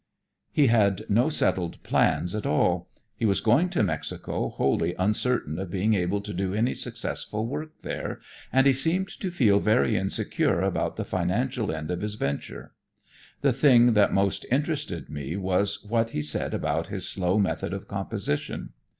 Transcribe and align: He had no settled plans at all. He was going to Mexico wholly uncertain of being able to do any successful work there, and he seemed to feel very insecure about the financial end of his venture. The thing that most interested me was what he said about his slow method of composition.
He 0.51 0.65
had 0.65 1.05
no 1.09 1.29
settled 1.29 1.83
plans 1.83 2.33
at 2.33 2.47
all. 2.47 2.89
He 3.15 3.23
was 3.27 3.39
going 3.39 3.69
to 3.69 3.83
Mexico 3.83 4.49
wholly 4.49 4.95
uncertain 4.95 5.59
of 5.59 5.69
being 5.69 5.93
able 5.93 6.21
to 6.21 6.33
do 6.33 6.55
any 6.55 6.73
successful 6.73 7.45
work 7.45 7.77
there, 7.83 8.19
and 8.51 8.65
he 8.65 8.73
seemed 8.73 9.09
to 9.09 9.29
feel 9.29 9.59
very 9.59 9.95
insecure 9.95 10.59
about 10.61 10.95
the 10.95 11.05
financial 11.05 11.71
end 11.71 11.91
of 11.91 12.01
his 12.01 12.15
venture. 12.15 12.73
The 13.41 13.53
thing 13.53 13.93
that 13.93 14.11
most 14.11 14.43
interested 14.49 15.07
me 15.07 15.35
was 15.35 15.85
what 15.85 16.09
he 16.09 16.23
said 16.23 16.55
about 16.55 16.87
his 16.87 17.07
slow 17.07 17.37
method 17.37 17.71
of 17.71 17.87
composition. 17.87 18.71